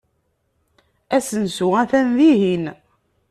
[1.15, 2.65] Asensu atan dihin.